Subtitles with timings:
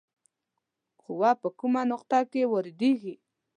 [1.01, 3.15] قوه په کومه نقطه کې واردیږي؟